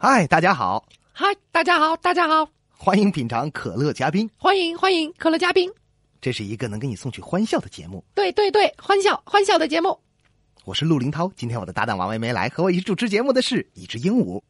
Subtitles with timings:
[0.00, 4.30] 嗨，大家好，嗨，大家好，大家好，欢迎品尝可乐嘉宾。
[4.36, 5.68] 欢迎欢迎可乐嘉宾。
[6.20, 8.04] 这是一个能给你送去欢笑的节目。
[8.14, 9.98] 对对对，欢笑欢笑的节目。
[10.64, 14.40] 我是陆林涛，今天我的搭档王维没来，和我一起主持节目的是一只鹦鹉。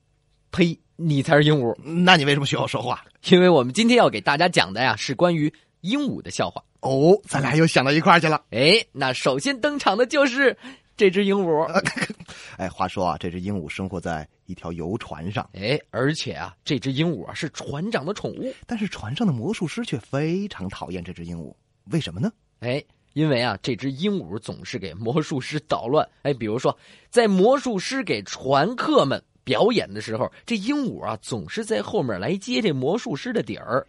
[0.51, 0.79] 呸！
[0.97, 3.03] 你才是鹦鹉，那你为什么学我说话？
[3.31, 6.63] 因为我们今天要给大家讲的呀是关于鹦鹉的笑话。
[6.81, 8.45] 哦，咱俩又想到一块儿去了。
[8.51, 10.55] 哎，那首先登场的就是
[10.95, 11.65] 这只鹦鹉。
[12.59, 18.53] 哎，话说啊，这只鹦鹉生活在一条游船上，哎，而且啊，这只鹦鹉啊是船长的宠物。
[18.67, 21.55] 但是船上的魔术师却非常讨厌这只鹦鹉，
[21.93, 22.33] 为什么呢？
[22.61, 22.83] 哎，
[23.13, 26.09] 因为啊，这只鹦鹉总是给魔术师捣乱。
[26.23, 26.77] 哎，比如说，
[27.11, 33.87] 在魔术师给船客们表演的时候，这鹦鹉啊总是在后面来接这魔术师的底儿。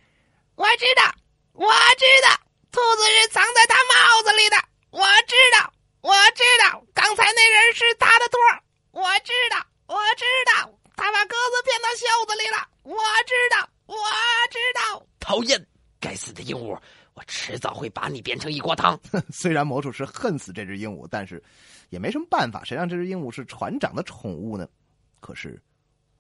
[0.56, 1.16] 我知道，
[1.54, 2.36] 我知道，
[2.70, 4.58] 兔子是藏在他帽子里的。
[4.92, 8.62] 我知道，我知道，刚才那人是他的托儿。
[8.92, 10.24] 我知道，我知
[10.56, 12.68] 道，他把鸽子骗到袖子里了。
[12.84, 12.96] 我
[13.26, 13.96] 知道，我
[14.52, 15.04] 知道。
[15.20, 15.60] 讨厌，
[16.00, 16.78] 该死的鹦鹉！
[17.16, 18.98] 我迟早会把你变成一锅汤。
[19.34, 21.44] 虽然魔术师恨死这只鹦鹉，但是
[21.90, 24.68] 也没什么办法，谁让这只鹦鹉是船长的宠物呢？
[25.20, 25.60] 可是，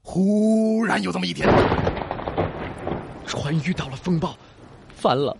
[0.01, 1.47] 忽然有这么一天，
[3.27, 4.35] 船遇到了风暴，
[4.95, 5.37] 翻了。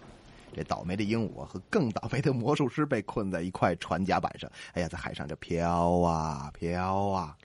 [0.53, 4.47] 这倒霉的鹦鹉啊和更倒霉的魔术师被困在一块船甲板上。
[4.73, 7.35] 哎呀，在海上这飘啊飘啊，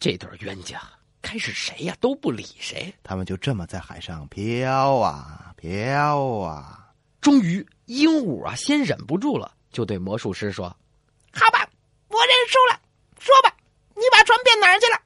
[0.00, 0.80] 这对冤家
[1.20, 6.92] 开始谁呀都不理谁，他们就这么在海上飘啊飘啊。
[7.20, 10.68] 终于鹦鹉啊先忍不住了，就对魔术师说
[11.32, 11.68] 好吧，
[12.08, 12.80] 我认输了。
[13.18, 13.54] 说吧，
[13.96, 15.02] 你把船变哪儿去了？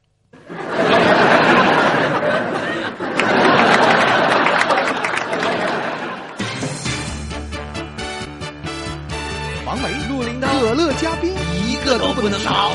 [12.23, 12.71] 不能少。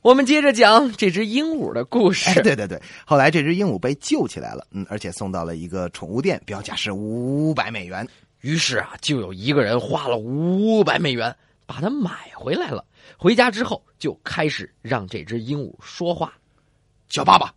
[0.00, 2.30] 我们接着讲这只鹦鹉的故事。
[2.30, 8.08] 哎，对对对，后来这只鹦鹉被救起来了，嗯，而且送到了一个宠物店，标价是五百美元。
[8.40, 12.82] 于是啊，就有一个人花了五百美元把它买回来了。
[13.18, 16.32] 回家之后，就开始让这只鹦鹉说话。
[17.06, 17.52] 叫爸爸，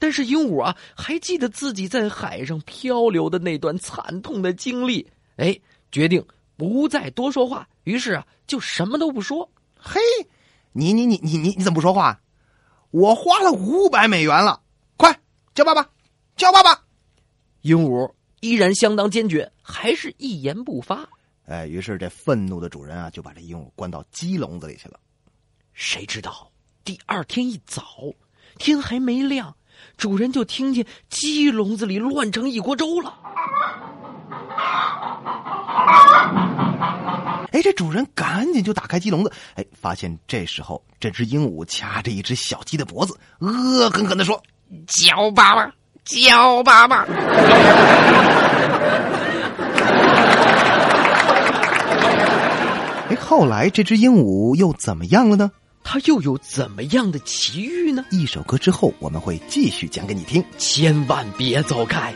[0.00, 5.56] 但是鹦鹉啊，还记得自己在海上漂流的那段惨痛的经历，哎，
[5.92, 6.24] 决定
[6.56, 7.68] 不再多说话。
[7.88, 9.50] 于是啊，就什么都不说。
[9.80, 9.98] 嘿，
[10.72, 12.20] 你你你你你你怎么不说话？
[12.90, 14.60] 我花了五百美元了，
[14.98, 15.18] 快
[15.54, 15.88] 叫爸爸，
[16.36, 16.84] 叫爸爸！
[17.62, 21.08] 鹦鹉依然相当坚决，还是一言不发。
[21.46, 25.00] 哎，于是这愤怒的主人啊，就把这鹦鹉关到鸡笼子里去了。
[25.72, 26.52] 谁知道
[26.84, 27.82] 第二天一早，
[28.58, 29.56] 天还没亮，
[29.96, 33.18] 主人就听见鸡笼子里乱成一锅粥了。
[37.58, 44.40] 哎，这主人赶紧就打开鸡笼子，哎，发现这时候这只鹦鹉掐着一只小鸡的脖子，恶狠狠的说
[44.86, 45.68] 叫爸爸，
[46.04, 47.04] 叫爸爸。
[53.10, 55.50] “哎，后来这只鹦鹉又怎么样了呢？
[55.82, 58.04] 它又有怎么样的奇遇呢？
[58.12, 60.44] 一首歌之后，我们会继续讲给你听。
[60.58, 62.14] 千万别走开！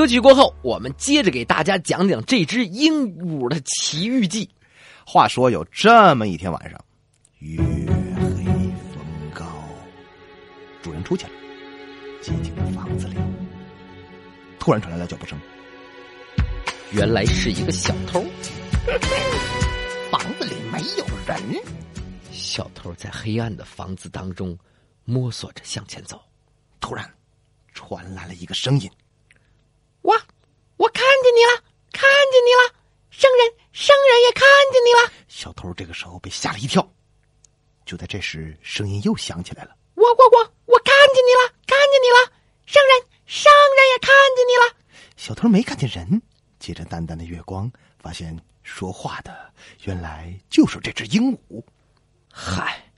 [0.00, 4.48] 歌曲过后，我们接着给大家讲讲这只鹦鹉的奇遇记。
[5.04, 6.82] 话说有这么一天晚上，
[7.40, 7.58] 月
[8.16, 8.44] 黑
[8.94, 9.04] 风
[9.34, 9.44] 高，
[10.80, 11.32] 主人出去了，
[12.22, 13.16] 寂静的房子里
[14.58, 15.38] 突然传来了脚步声。
[16.92, 18.24] 原来是一个小偷，
[20.10, 21.62] 房子里没有人，
[22.32, 24.56] 小偷在黑暗的房子当中
[25.04, 26.18] 摸索着向前走。
[26.80, 27.06] 突然
[27.74, 28.90] 传来了一个声音。
[31.34, 31.62] 你了，
[31.92, 32.74] 看见你了，
[33.10, 35.12] 圣人，圣人也看见你了。
[35.28, 36.86] 小偷这个时候被吓了一跳。
[37.84, 39.76] 就在这时，声音又响起来了。
[39.94, 42.32] 我我我我看见你了，看见你了，
[42.66, 44.76] 圣人，圣人也看见你了。
[45.16, 46.22] 小偷没看见人，
[46.58, 49.52] 借着淡淡的月光，发现说话的
[49.84, 51.62] 原来就是这只鹦鹉。
[52.32, 52.90] 嗨，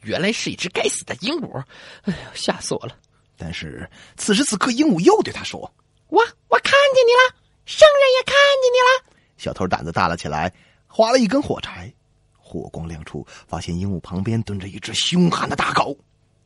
[0.00, 1.62] 原来是一只该死的鹦鹉！
[2.02, 2.98] 哎呀，吓死我了！
[3.36, 5.60] 但是此时此刻，鹦鹉又对他说
[6.08, 7.37] ：“我我看见你了，
[7.68, 9.04] 圣人也看见你了。”
[9.36, 10.50] 小偷胆子大了起来，
[10.86, 11.92] 划了一根火柴，
[12.38, 15.94] 火光亮处，发现鹦鹉旁边蹲着一只凶悍的大狗。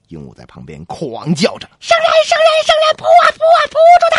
[0.09, 4.19] 鹦鹉在旁边狂叫着圣人，圣人，圣人，扑啊扑啊扑住他！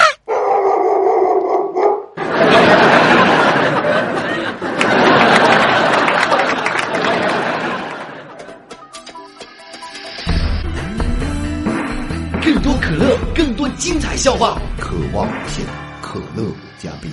[12.41, 15.65] 更多可乐，更多精彩笑话，：“渴望无限，
[16.01, 16.49] 可乐
[16.83, 17.09] 嘉宾。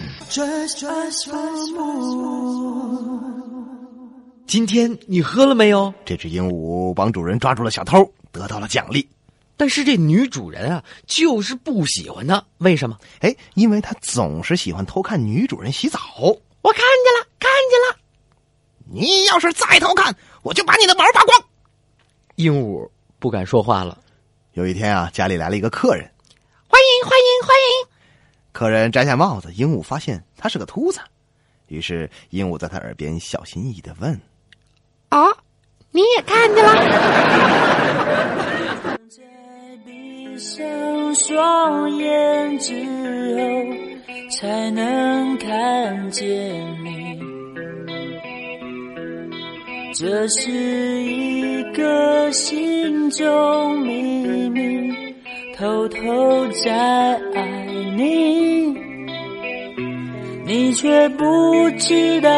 [4.45, 9.09] 今天你喝了没有？”这只鹦鹉帮主人抓住了小偷，得到了奖励。
[9.57, 12.99] 但是这女主人啊，就是不喜欢它，为什么？
[13.21, 16.01] 哎，因为他总是喜欢偷看女主人洗澡。
[16.63, 17.97] 我看见了，看见了。
[18.93, 21.41] 你要是再偷看，我就把你的毛拔光。
[22.35, 22.91] 鹦鹉
[23.21, 23.97] 不敢说话了。
[24.55, 26.11] 有一天啊，家里来了一个客人，
[26.67, 27.60] 欢迎，欢迎，欢迎！
[28.53, 31.01] 客人摘下帽子，鹦鹉发现他是个秃子，
[31.69, 34.21] 于是鹦鹉在他耳边小心翼翼的问
[35.11, 35.37] 哦，
[35.93, 36.75] 你也看见了？
[39.09, 39.23] 在
[39.85, 42.75] 闭上双眼之
[43.37, 43.41] 后，
[44.31, 46.27] 才能看见
[46.85, 47.21] 你。
[49.95, 54.95] 这是一个心中秘密，
[55.61, 56.73] 偷偷在
[57.35, 57.43] 爱
[57.95, 58.75] 你，
[60.47, 62.31] 你却不知道，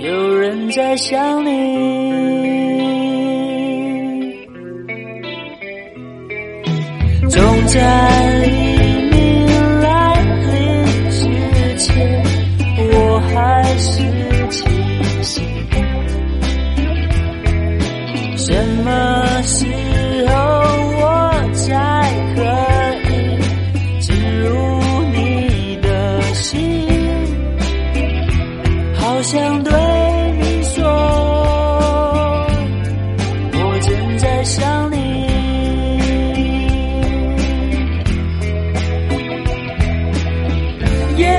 [0.00, 1.50] 有人在想你。
[7.30, 7.80] 总在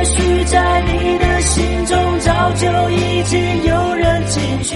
[0.01, 4.75] 也许在你的心中早就已经有人进去，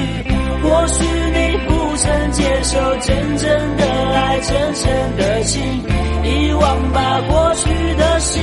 [0.61, 5.63] 或许你不曾接受真正的爱，真诚的心，
[6.23, 8.39] 遗忘吧过去的事，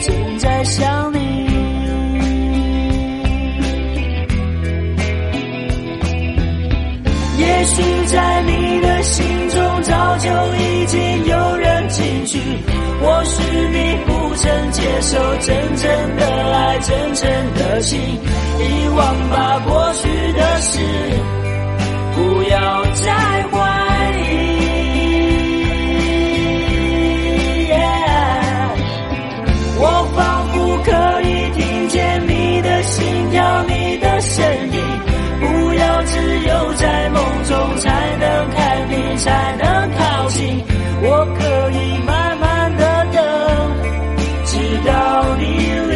[0.00, 1.18] 正在想你。
[7.38, 12.38] 也许在你的心中早就已经有人进去。
[12.98, 20.80] 或许你不曾接受真正的爱，真正的心，遗忘吧过去的事，
[22.14, 23.12] 不要再
[23.50, 23.58] 怀
[34.30, 34.76] 身影。
[35.38, 40.62] 不要只有在梦中才能看你，才能靠近。
[41.02, 43.22] 我可以慢慢的等，
[44.46, 44.56] 直
[44.86, 45.44] 到你
[45.90, 45.94] 离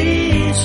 [0.53, 0.63] 去。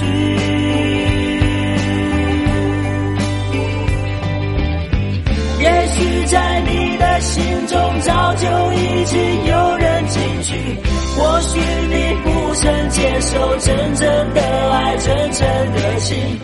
[5.62, 10.78] 也许在你的心中早就已经有人进去，
[11.16, 14.42] 或许你不曾接受真正的
[14.74, 16.38] 爱，真正的情，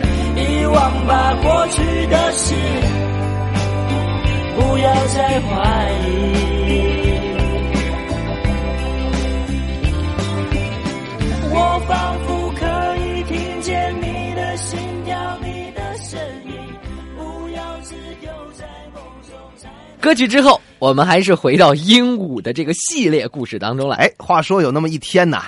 [0.72, 2.54] 忘吧过去的事，
[4.56, 7.12] 不要再怀疑。
[11.54, 16.52] 我仿佛可以听见你的心跳，你的声音，
[17.16, 18.64] 不要只有在
[18.94, 19.68] 梦中才。
[20.00, 23.96] 歌曲之后，我们还是回到鹦鹉的这个系列故事当中来。
[23.98, 25.42] 哎，话说有那么一天呐，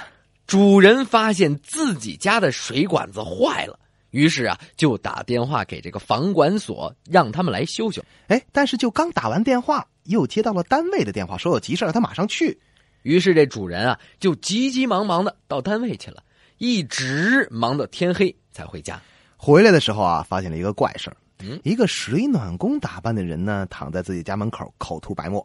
[0.46, 3.78] 主人发现自己家的水管子坏了，
[4.14, 8.00] 于是啊，就打电话给这个房管所，让他们来修修。
[8.28, 12.56] 哎，但是就刚打完电话，又接到了单位的电话，说有急事，让他马上去。
[13.02, 16.22] 于是这主人啊，就急急忙忙的到单位去了，
[16.58, 19.02] 一直忙到天黑才回家。
[19.36, 25.44] 回来的时候啊，发现了一个怪事儿嗯一个水暖工打扮的人呢，躺在自己家门口口吐白沫。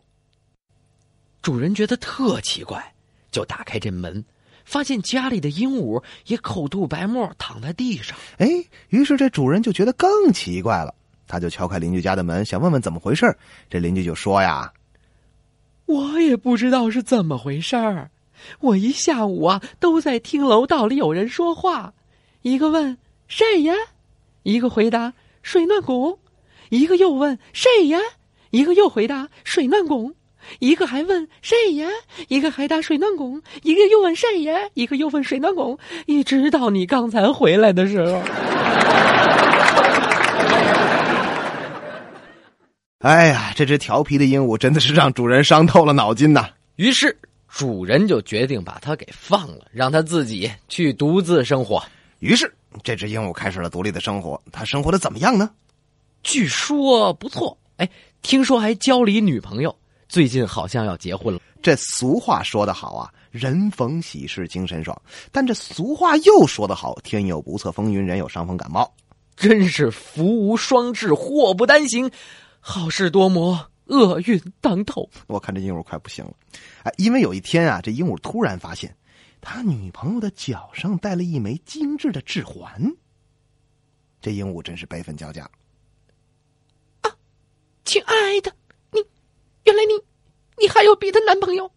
[1.41, 2.93] 主人觉得特奇怪，
[3.31, 4.23] 就打开这门，
[4.69, 8.15] 发现家里的鹦鹉也口吐白沫，躺在地上。
[8.37, 8.47] 哎，
[8.89, 10.93] 于是这主人就觉得更奇怪了，
[11.27, 13.35] 他就敲开邻居家的门，想问问怎么回事儿。
[13.67, 14.71] 这邻居就说呀
[15.87, 18.11] 我也不知道是怎么回事儿，
[18.59, 21.95] 我一下午啊都在听楼道里有人说话，
[22.43, 22.95] 一个问
[23.27, 23.73] 谁呀，
[24.43, 26.19] 一个回答水暖工，
[26.69, 27.97] 一个又问谁呀，
[28.51, 30.13] 一个又回答水暖工，
[30.57, 31.87] 一个还问谁呀，
[32.27, 35.77] 一个还打水暖工，一个又问谁呀，一个又问水暖工，
[36.07, 38.21] 一直到你刚才回来的时候。
[42.99, 46.49] 哎呀，这只调皮的鹦鹉真的是让主人伤透了脑筋呐。
[46.75, 51.81] 于是主人就决定把它给放了，让它自己去独自生活。
[52.19, 52.53] 于是
[52.83, 54.41] 这只鹦鹉开始了独立的生活。
[54.51, 55.49] 它生活的怎么样呢？
[56.21, 57.89] 据说不错，哎，
[58.21, 59.73] 听说还交了一女朋友，
[60.09, 61.39] 最近好像要结婚了。
[61.61, 64.99] 这俗话说得好啊，人逢喜事精神爽。
[65.31, 68.91] 但这俗话又说得好，天有不测风云，人有伤风感冒。
[69.35, 72.11] 真是福无双至，祸不单行，
[72.59, 75.09] 好事多磨，厄运当头。
[75.27, 76.33] 我看这鹦鹉快不行了，
[76.83, 78.93] 哎，因为有一天啊，这鹦鹉突然发现，
[79.39, 82.91] 他女朋友的脚上戴了一枚精致的指环。
[84.21, 85.49] 这鹦鹉真是悲愤交加。
[87.01, 87.11] 啊
[87.85, 88.68] 亲爱的，你
[89.69, 89.93] 原来你
[90.57, 91.71] 你还有别的男朋友？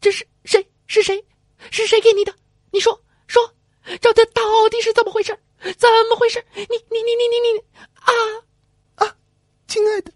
[0.00, 0.66] 这是谁？
[0.86, 1.22] 是谁？
[1.70, 2.34] 是谁给你的？
[2.70, 3.52] 你说说，
[4.00, 5.38] 这这到底是怎么回事？
[5.76, 6.42] 怎么回事？
[6.54, 7.58] 你你你你你你
[7.96, 8.12] 啊
[8.94, 9.14] 啊！
[9.66, 10.10] 亲爱的，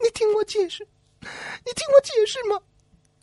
[0.00, 0.86] 你听我解释，
[1.22, 2.60] 你听我解释嘛，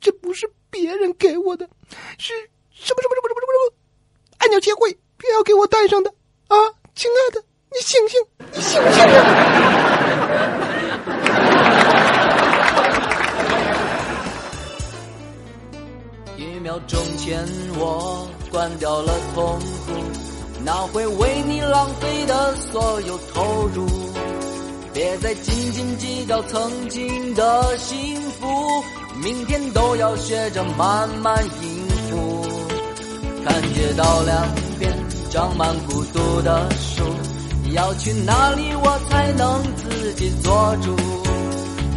[0.01, 1.69] 这不是别人给我的，
[2.17, 2.33] 是
[2.71, 3.73] 什么什么什么什么什么什么
[4.39, 6.11] 按鸟协会偏要给我戴上的
[6.47, 6.57] 啊！
[6.95, 8.19] 亲爱的，你醒醒，
[8.51, 10.73] 你醒醒啊！
[16.77, 17.43] 秒钟前，
[17.79, 19.93] 我关掉了痛苦，
[20.63, 23.87] 那会为你浪费的所有投入？
[24.93, 28.83] 别再斤斤计较曾经的幸福，
[29.23, 32.45] 明天都要学着慢慢应付。
[33.43, 34.93] 看街道两边
[35.31, 37.03] 长满孤独的树，
[37.71, 40.95] 要去哪里我才能自己做主？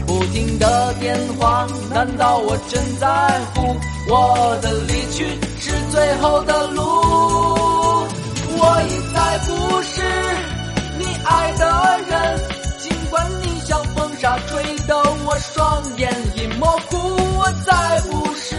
[0.07, 3.77] 不停的电话，难道我真在乎？
[4.09, 5.25] 我的离去
[5.61, 6.83] 是最后的路，
[8.59, 10.03] 我已再不是
[10.99, 12.41] 你爱的人。
[12.79, 16.97] 尽管你像风沙吹得我双眼已模糊，
[17.39, 18.57] 我再不是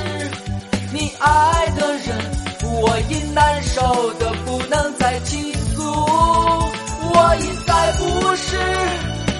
[0.93, 2.17] 你爱的人。
[2.63, 8.57] 我已难受的不能再倾诉，我已再不是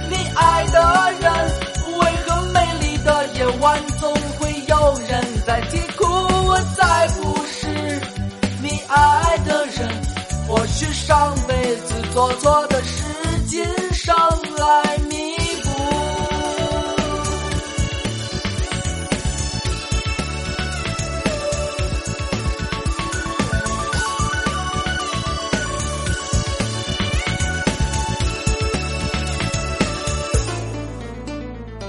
[0.09, 1.31] 你爱的人。
[1.97, 4.13] 为何美丽的夜晚总
[10.81, 13.03] 去上辈子做错的事
[13.45, 14.15] 今生
[14.57, 15.69] 来弥补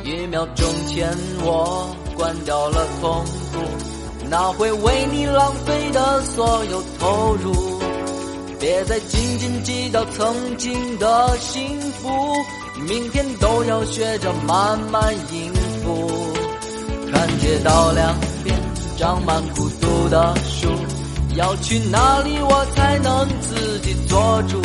[0.04, 3.24] 一秒钟前我关掉了风
[3.54, 3.58] 苦
[4.28, 7.71] 那会为你浪费的所有投入。
[8.62, 12.08] 别再斤斤计较曾经的幸福，
[12.86, 16.08] 明天都要学着慢慢应付。
[17.10, 18.56] 看街道两边
[18.96, 20.68] 长满孤独的树，
[21.34, 24.62] 要去哪里我才能自己做主？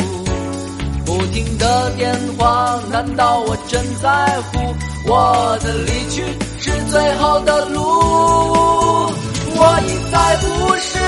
[1.04, 4.76] 不停的电话，难道我真在乎？
[5.10, 6.22] 我的离去
[6.60, 7.80] 是最后的路，
[9.56, 11.00] 我已再不是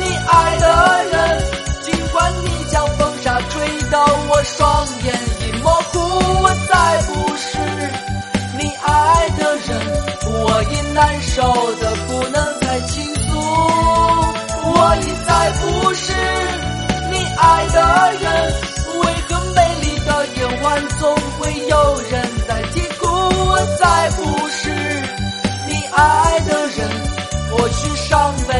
[0.00, 1.61] 你爱的人，
[4.44, 5.98] 双眼已模糊，
[6.42, 7.58] 我再不是
[8.58, 9.70] 你爱的人，
[10.24, 11.42] 我已难受
[11.76, 13.30] 的不能再倾诉，
[14.64, 15.62] 我已再不
[15.94, 16.12] 是
[17.10, 17.78] 你爱的
[18.20, 18.24] 人。
[19.00, 20.64] 为何美丽的夜晚
[20.98, 21.02] 总
[21.38, 21.76] 会有
[22.10, 22.12] 人
[22.48, 23.06] 在啼哭？
[23.06, 24.60] 我再不是
[25.68, 26.78] 你爱的人，
[27.50, 28.52] 或许上辈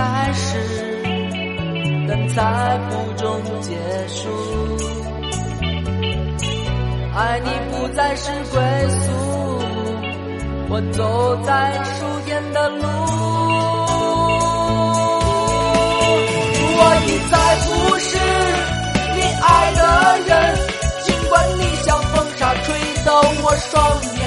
[0.00, 0.56] 开始，
[2.08, 3.22] 但猜不中
[3.60, 3.76] 结
[4.08, 4.30] 束。
[7.14, 8.56] 爱你不再是归
[8.88, 9.04] 宿。
[10.70, 11.50] 我走在
[11.84, 12.86] 数天的路，
[16.78, 17.34] 我已再
[17.66, 18.08] 不是
[19.16, 19.80] 你爱的
[20.28, 20.32] 人，
[21.02, 22.64] 尽管你像风沙吹
[23.04, 23.08] 得
[23.42, 23.70] 我双
[24.16, 24.19] 眼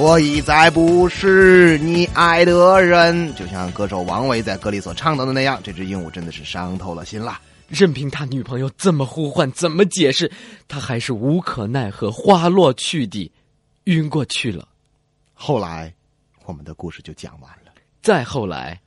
[0.00, 7.40] 我已再不是你爱的人，就像歌手王维在歌里所唱到的那样，这只鹦鹉真的是伤透了心啦。
[7.66, 10.30] 任凭他女朋友怎么呼唤，怎么解释，
[10.68, 13.32] 他还是无可奈何，花落去地，
[13.84, 14.68] 晕过去了。
[15.34, 15.92] 后来，
[16.44, 17.72] 我们的故事就讲完了。
[18.00, 18.80] 再后来，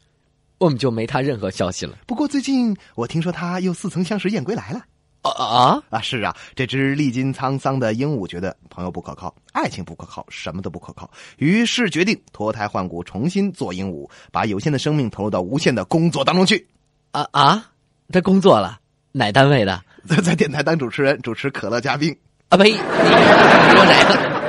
[0.60, 1.98] 我们就没他任何消息了。
[2.08, 4.82] 不过最近我听说他又似曾相识燕归来了
[5.22, 5.84] 啊啊！
[5.90, 6.02] 啊！
[6.02, 16.68] 是啊，这只历经沧桑的鹦鹉觉得朋友不可靠，爱情不可靠，什么都不可靠，于是决定脱胎换骨，重新做鹦鹉，把有限的生命投入到无限的工作当中去。
[17.12, 17.66] 啊啊！
[18.12, 18.80] 他工作了，
[19.12, 19.82] 哪单位的？
[20.08, 22.16] 在在电台当主持人，主持可乐嘉宾。
[22.50, 22.72] 啊呸！
[22.72, 24.32] 你说谁了？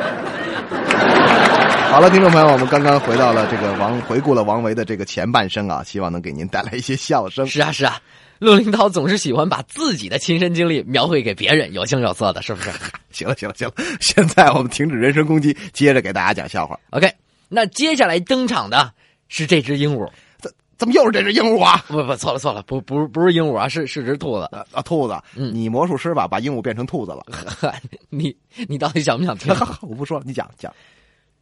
[1.92, 7.46] 好了，听众朋友，我们刚刚回到了这个王，回顾了王维的这个前半生啊，希望能给您带来一些笑声。
[7.46, 8.00] 是啊是啊，
[8.42, 12.70] 陆林涛总是喜欢把自己的亲身经历描绘给别人，有声有色的，是不是
[13.12, 16.76] 行了，行了，行了，现在我们停止人身攻击，接着给大家讲笑话。
[16.90, 17.08] ？OK，
[17.48, 18.92] 那接下来登场的
[19.28, 21.84] 是这只鹦鹉，怎怎么又是这只鹦鹉啊？
[21.86, 24.48] 不不，错了错了，不不是不是鹦鹉啊，是是只兔子。
[24.50, 27.24] 啊啊，兔子，嗯你魔术师吧，把鹦鹉变成兔子了。
[28.10, 29.54] 你你到底想不想听？
[29.82, 30.74] 我不说了，你讲讲。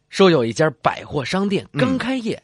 [0.09, 2.39] 说有一家百货商店嗯刚开业，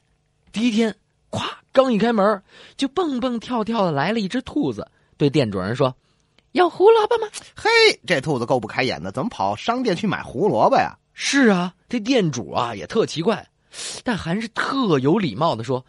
[0.52, 0.96] 第一天，
[1.30, 2.42] 咵，刚一开门，
[2.76, 5.96] 就蹦蹦跳跳的来了一只兔子，对店主人说
[6.54, 7.70] ：“要胡萝卜吗嘿，
[8.06, 13.48] 这兔子够不开眼的，怎么跑商店去买胡萝卜呀？？”是啊，这店主啊也特奇怪，
[14.04, 15.84] 但还是特有礼貌的说：“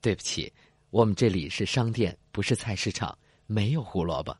[0.00, 0.52] 对不起，
[0.90, 4.36] 我们这里是商店，不是菜市场，没有胡萝卜。”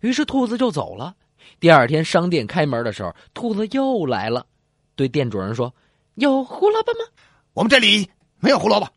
[0.00, 1.14] 于是兔子就走了。
[1.58, 4.46] 第二天商店开门的时候，兔子又来了，
[4.96, 5.74] 对店主人说
[6.16, 7.00] ：“有胡萝卜吗？”
[7.52, 8.88] 我们这里没有胡萝卜。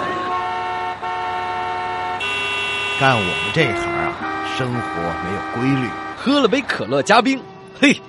[3.01, 4.13] 干我们这行啊，
[4.57, 4.81] 生活
[5.25, 5.89] 没有规律。
[6.17, 7.43] 喝了杯可乐加冰，
[7.81, 8.01] 嘿，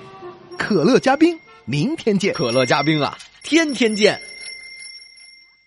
[0.56, 2.32] 可乐加冰，明天见。
[2.34, 4.20] 可乐加冰啊，天天见。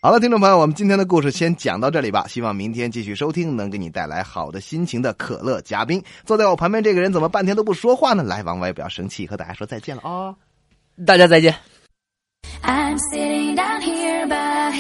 [0.08, 2.26] 好了，听众朋友，我们今天的故事先讲到这里吧。
[2.30, 6.02] 希望明天继续收听，能给你带来好的心情的可乐嘉宾。
[6.24, 8.24] 坐在我旁边这个人怎么半天都不说话呢？
[8.24, 10.34] 来，王歪不要生气，和大家说再见了啊、
[11.06, 11.54] 大家再见。
[12.64, 14.72] I'm sitting down here, but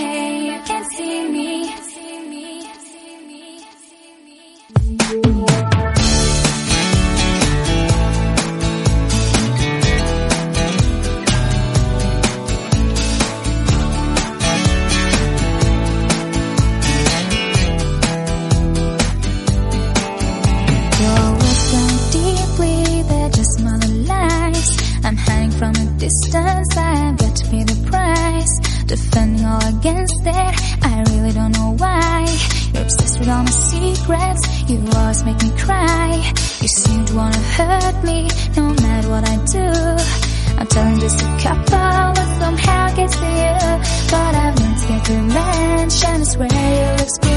[47.08, 47.37] experience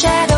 [0.00, 0.29] shadow.